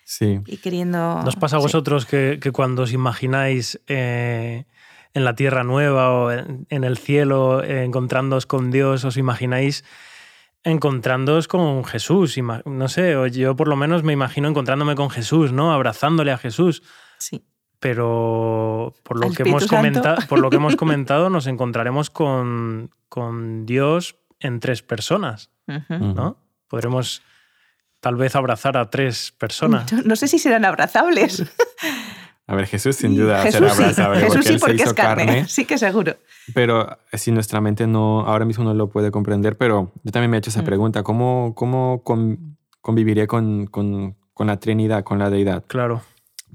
[0.03, 0.39] sí.
[0.45, 1.21] y queriendo...
[1.23, 4.65] ¿Nos pasa a vosotros que, cuando os imagináis eh,
[5.13, 9.83] en la tierra nueva o en, el cielo eh, encontrándoos con Dios, os imagináis
[10.63, 12.39] encontrándoos con Jesús?
[12.65, 15.71] No sé, yo por lo menos me imagino encontrándome con Jesús, ¿no?
[15.73, 16.83] Abrazándole a Jesús.
[17.17, 17.45] Sí
[17.81, 23.65] pero por lo, que hemos, comentado, por lo que hemos comentado nos encontraremos con, con
[23.65, 25.49] Dios en tres personas,
[25.89, 26.37] ¿no?
[26.67, 27.21] Podremos
[28.01, 29.91] tal vez abrazar a tres personas.
[30.05, 31.45] No, sé si serán abrazables.
[32.47, 34.19] A ver, Jesús sin duda será abrazable.
[34.19, 35.45] Jesús sí, porque es carne.
[35.47, 36.17] Sí que seguro.
[36.53, 40.37] Pero si nuestra mente no, ahora mismo no lo puede comprender, pero yo también me
[40.37, 40.65] he hecho esa mm.
[40.65, 42.03] pregunta, ¿cómo, cómo
[42.81, 45.63] conviviría con, con, con, la Trinidad, con la deidad?
[45.67, 46.01] Claro.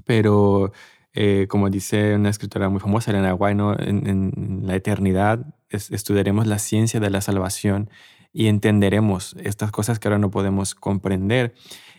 [0.05, 0.71] Pero
[1.13, 3.73] eh, como dice una escritora muy famosa, Elena White, ¿no?
[3.79, 7.89] en, la eternidad estudiaremos la ciencia de la salvación
[8.33, 11.55] y entenderemos estas cosas que ahora no podemos comprender.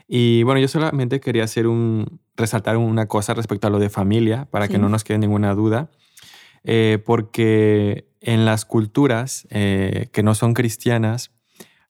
[0.07, 4.47] Y bueno, yo solamente quería hacer un, resaltar una cosa respecto a lo de familia,
[4.51, 5.91] para que no nos quede ninguna duda,
[6.65, 11.33] eh, porque en las culturas eh, que no son cristianas,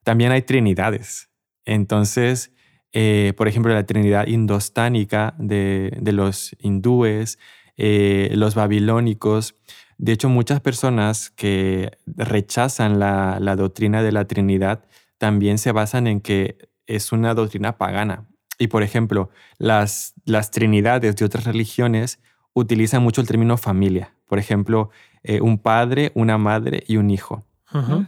[0.02, 1.30] también hay trinidades.
[1.64, 2.52] Entonces,
[2.92, 7.38] eh, por ejemplo, la Trinidad indostánica de, los hindúes,
[7.76, 9.54] los babilónicos.
[9.98, 14.84] De hecho, muchas personas que rechazan la, doctrina de la Trinidad
[15.18, 16.56] también se basan en que
[16.86, 18.26] es una doctrina pagana.
[18.58, 22.20] Y, por ejemplo, las, las trinidades de otras religiones
[22.54, 24.14] utilizan mucho el término familia.
[24.26, 24.90] Por ejemplo,
[25.22, 27.44] eh, un padre, una madre y un hijo.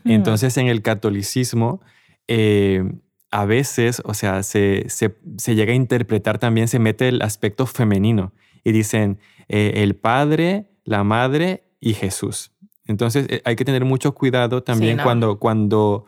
[0.05, 1.83] Entonces, en el catolicismo,
[3.31, 4.87] a veces, o sea, se,
[5.47, 8.33] llega a interpretar también, se mete el aspecto femenino
[8.65, 12.53] y dicen eh, el padre, la madre y Jesús.
[12.87, 16.07] Entonces eh, hay que tener mucho cuidado también cuando, cuando,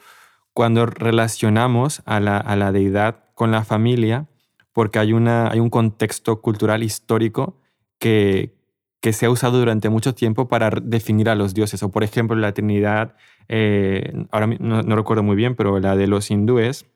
[0.53, 4.29] cuando relacionamos a la, deidad con la familia,
[4.73, 7.61] porque hay, una, hay un contexto cultural histórico
[7.99, 8.55] que,
[9.01, 11.83] que se ha usado durante mucho tiempo para definir a los dioses.
[11.83, 13.17] O por ejemplo, la Trinidad,
[13.49, 16.87] eh, ahora no, no, recuerdo muy bien, pero la de los hindúes,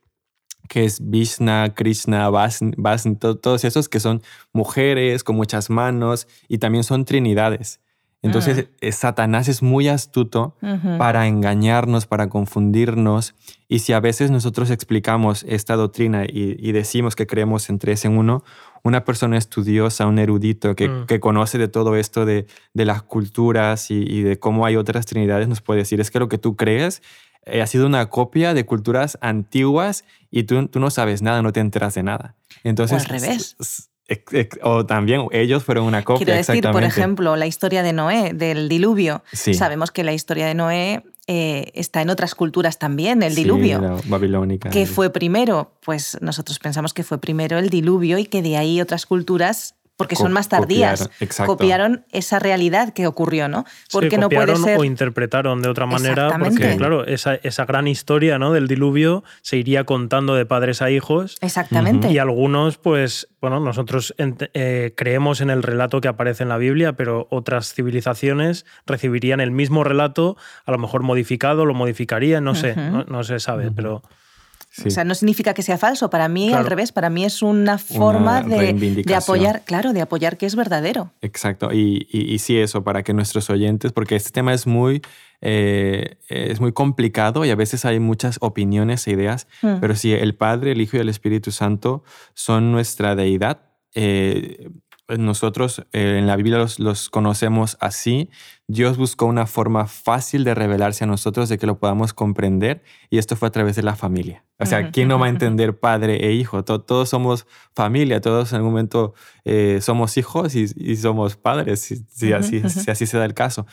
[0.69, 6.85] que es Vishna, Krishna, Vasni, todos esos que son mujeres con muchas manos y también
[6.85, 7.81] son trinidades.
[8.23, 8.71] Entonces, mm.
[8.81, 10.57] eh, Satanás es muy astuto
[10.99, 13.35] para engañarnos, para confundirnos.
[13.69, 18.19] Y si a veces nosotros explicamos esta doctrina y, decimos que creemos en tres en
[18.19, 18.43] uno,
[18.83, 21.07] una persona estudiosa, un erudito que, mm.
[21.07, 25.07] que conoce de todo esto de, de las culturas y, y, de cómo hay otras
[25.07, 27.03] trinidades, nos puede decir, es que lo que tú crees
[27.47, 31.53] eh, ha sido una copia de culturas antiguas y tú, tú no sabes nada, no
[31.53, 32.35] te enteras de nada.
[32.65, 33.57] Entonces, o al revés.
[34.63, 36.25] O también ellos fueron una copia.
[36.25, 39.23] Quiero decir, por ejemplo, la historia de Noé, del diluvio.
[39.33, 43.81] Sabemos que la historia de Noé eh, está en otras culturas también, el diluvio.
[43.81, 44.71] La babilónica.
[44.71, 45.73] ¿Qué fue primero?
[45.85, 50.15] Pues nosotros pensamos que fue primero el diluvio y que de ahí otras culturas porque
[50.15, 51.09] son más tardías,
[51.47, 53.65] copiaron, esa realidad que ocurrió, ¿no?
[53.91, 54.79] Porque no puede ser...
[54.79, 58.53] o interpretaron de otra manera, porque claro, esa, esa, gran historia ¿no?
[58.53, 61.39] del diluvio se iría contando de padres a hijos.
[61.41, 62.11] Exactamente.
[62.11, 66.93] Y algunos, pues, bueno, nosotros eh, creemos en el relato que aparece en la Biblia,
[66.93, 70.37] pero otras civilizaciones recibirían el mismo relato,
[70.67, 74.03] a lo mejor modificado, lo modificarían, no sé, no, se sabe, pero...
[74.85, 76.11] O sea, no significa que sea falso.
[76.11, 80.47] Para mí, al revés, para mí es una forma de, apoyar, claro, de apoyar que
[80.47, 81.13] es verdadero.
[81.23, 81.73] Exacto.
[81.73, 85.03] Y, y, sí, eso, para que nuestros oyentes, porque este tema es muy,
[85.41, 89.77] eh, es muy complicado y a veces hay muchas opiniones e ideas, mm.
[89.81, 92.05] pero si el Padre, el Hijo y el Espíritu Santo
[92.35, 93.63] son nuestra deidad,
[93.95, 94.69] eh,
[95.09, 98.29] nosotros eh, en la Biblia los, los, conocemos así.
[98.69, 103.19] Dios buscó una forma fácil de revelarse a nosotros, de que lo podamos comprender, y
[103.19, 104.45] esto fue a través de la familia.
[104.59, 106.65] O sea, ¿quién no va a entender padre e hijo?
[106.65, 109.15] todos somos familia, todos en algún momento
[109.45, 113.67] eh, somos hijos y, somos padres, si, así, si así se da el caso.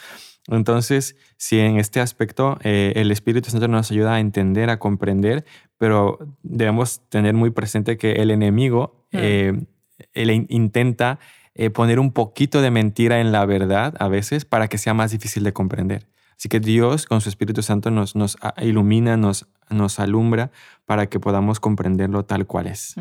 [0.48, 5.46] Entonces, si en este aspecto eh, el Espíritu Santo nos ayuda a entender, a comprender,
[5.78, 9.74] pero debemos tener muy presente que el enemigo mm
[10.14, 11.20] él intenta
[11.56, 15.12] eh, poner un poquito de mentira en la verdad a veces para que sea más
[15.12, 16.08] difícil de comprender.
[16.38, 20.52] Así que Dios con su Espíritu Santo nos, nos ilumina, nos, nos alumbra
[20.86, 22.96] para que podamos comprenderlo tal cual es.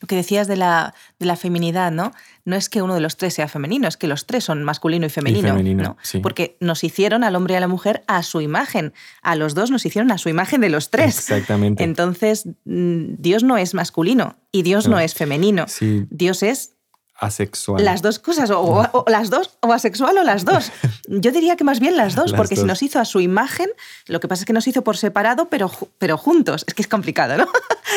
[0.00, 2.12] Lo que decías de la, de la feminidad, ¿no?
[2.44, 5.04] No es que uno de los tres sea femenino, es que los tres son masculino
[5.04, 5.96] y femenino.
[6.22, 8.94] Porque nos hicieron al hombre y a la mujer a su imagen.
[9.22, 11.18] A los dos nos hicieron a su imagen de los tres.
[11.18, 11.84] Exactamente.
[11.84, 15.66] Entonces, mm, Dios no es masculino y Dios no, es femenino.
[16.08, 16.77] Dios es
[17.18, 17.84] asexual.
[17.84, 20.72] Las dos cosas, o, las dos, o asexual o las dos.
[21.08, 23.68] Yo diría que más bien las dos, porque si nos hizo a su imagen,
[24.06, 26.64] lo que pasa es que nos hizo por separado, pero, pero juntos.
[26.66, 27.46] Es que es complicado, ¿no?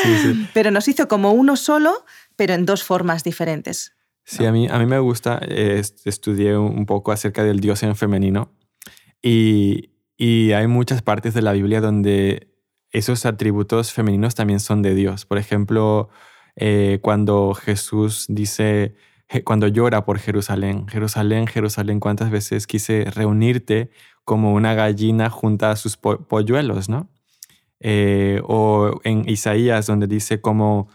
[0.54, 2.06] Pero nos hizo como uno solo,
[2.36, 3.94] pero en dos formas diferentes.
[4.24, 8.52] Sí, a, mí, a mí me gusta, estudié un poco acerca del Dios en femenino
[9.22, 12.48] y, y hay muchas partes de la Biblia donde
[12.92, 15.26] esos atributos femeninos también son de Dios.
[15.26, 16.10] Por ejemplo,
[16.56, 18.96] eh, cuando Jesús dice,
[19.44, 20.88] cuando llora por Jerusalén.
[20.88, 23.90] Jerusalén, Jerusalén, ¿cuántas veces quise reunirte
[24.26, 27.10] como una gallina junto a sus polluelos, no?
[27.80, 30.90] Eh, o en Isaías, donde dice como,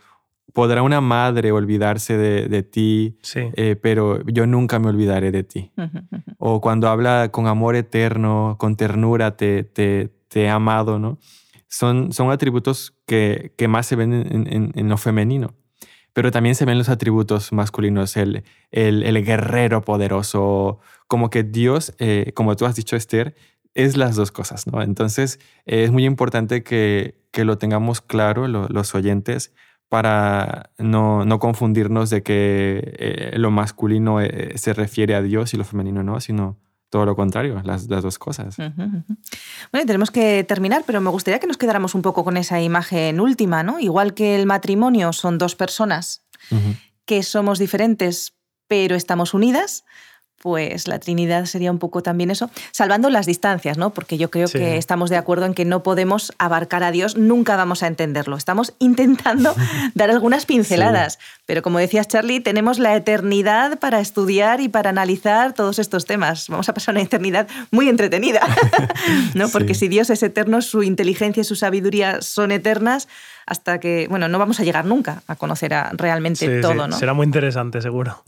[0.53, 5.73] podrá una madre olvidarse de, ti, eh, pero yo nunca me olvidaré de ti.
[6.39, 11.19] O cuando habla con amor eterno, con ternura, te, te, te he amado, ¿no?
[11.69, 15.55] Son, son atributos que, que más se ven en, en lo femenino
[16.17, 22.33] pero también se ven los atributos masculinos, el, el, guerrero poderoso, como que Dios, eh,
[22.35, 23.35] como tú has dicho, Esther,
[23.75, 24.81] es las dos cosas, ¿no?
[24.81, 29.53] Entonces es muy importante que, que lo tengamos claro los oyentes
[29.91, 35.59] para no, no, confundirnos de que eh, lo masculino eh, se refiere a Dios y
[35.59, 36.57] lo femenino no, sino
[36.91, 38.57] todo lo contrario, las, las dos cosas.
[38.57, 43.21] Bueno, tenemos que terminar, pero me gustaría que nos quedáramos un poco con esa imagen
[43.21, 43.81] última, ¿no?
[43.81, 46.23] Igual que el matrimonio son dos personas
[47.05, 48.35] que somos diferentes,
[48.69, 49.85] pero estamos unidas,
[50.39, 53.91] pues la Trinidad sería un poco también eso, salvando las distancias, ¿no?
[53.91, 57.57] Porque yo creo que estamos de acuerdo en que no podemos abarcar a Dios, nunca
[57.57, 58.37] vamos a entenderlo.
[58.37, 59.55] Estamos intentando
[59.95, 65.53] dar algunas pinceladas, pero como decías Charlie, tenemos la eternidad para estudiar y para analizar
[65.53, 66.49] todos estos temas.
[66.49, 68.41] Vamos a pasar una eternidad muy entretenida,
[69.35, 69.49] ¿no?
[69.49, 73.09] Porque si Dios es eterno, su inteligencia y su sabiduría son eternas
[73.47, 76.97] hasta que, bueno, no vamos a llegar nunca a conocer realmente todo, ¿no?
[76.97, 78.23] Será muy interesante, seguro.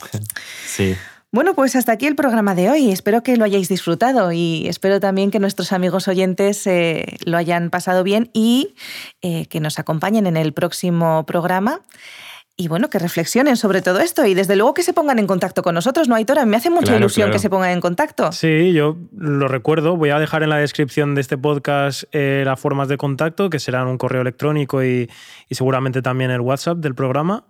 [0.67, 0.97] Sí.
[1.31, 2.91] Bueno, pues hasta aquí el programa de hoy.
[2.91, 7.69] Espero que lo hayáis disfrutado y espero también que nuestros amigos oyentes eh, lo hayan
[7.69, 8.75] pasado bien y
[9.21, 11.83] eh, que nos acompañen en el próximo programa.
[12.57, 15.63] Y bueno, que reflexionen sobre todo esto y desde luego que se pongan en contacto
[15.63, 16.47] con nosotros, ¿no, Aitora?
[16.47, 18.33] Me hace mucha ilusión que se pongan en contacto.
[18.33, 19.97] Sí, yo lo recuerdo.
[19.97, 23.61] Voy a dejar en la descripción de este podcast eh, las formas de contacto, que
[23.61, 25.09] serán un correo electrónico y
[25.51, 27.45] seguramente también el WhatsApp del programa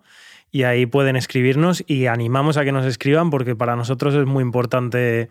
[0.51, 4.41] y ahí pueden escribirnos y animamos a que nos escriban porque para nosotros es muy
[4.41, 5.29] importante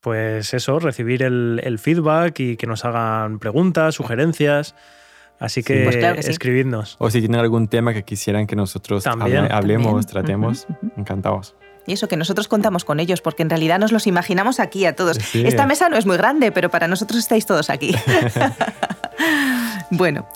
[0.00, 4.76] pues eso, recibir el, feedback y que nos hagan preguntas, sugerencias.
[5.40, 6.96] Así que, pues escribidnos.
[7.00, 11.56] O si tienen algún tema que quisieran que nosotros hablemos, tratemos, encantados.
[11.88, 14.94] Y eso, que nosotros contamos con ellos, porque en realidad nos los imaginamos aquí a
[14.96, 15.18] todos.
[15.34, 17.94] Esta mesa no es muy grande, pero para nosotros estáis todos aquí.
[19.90, 20.28] bueno,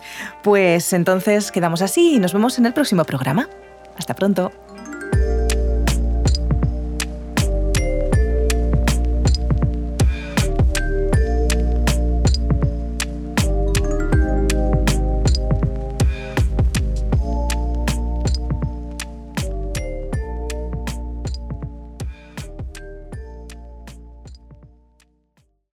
[0.43, 3.49] pues entonces quedamos así y nos vemos en el próximo programa.
[3.97, 4.51] Hasta pronto.